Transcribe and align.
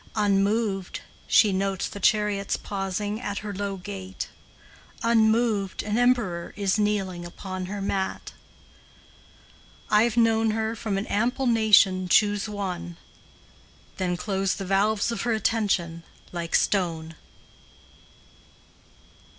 Unmoved, 0.15 1.01
she 1.27 1.53
notes 1.53 1.87
the 1.87 1.99
chariot's 1.99 2.57
pausing 2.57 3.21
At 3.21 3.37
her 3.45 3.53
low 3.53 3.77
gate; 3.77 4.29
Unmoved, 5.03 5.83
an 5.83 5.95
emperor 5.99 6.53
is 6.55 6.79
kneeling 6.79 7.23
Upon 7.23 7.67
her 7.67 7.83
mat. 7.83 8.33
I've 9.91 10.17
known 10.17 10.49
her 10.57 10.75
from 10.75 10.97
an 10.97 11.05
ample 11.05 11.45
nation 11.45 12.09
Choose 12.09 12.49
one; 12.49 12.97
Then 13.97 14.17
close 14.17 14.55
the 14.55 14.65
valves 14.65 15.11
of 15.11 15.21
her 15.21 15.33
attention 15.33 16.01
Like 16.31 16.55
stone. 16.55 17.13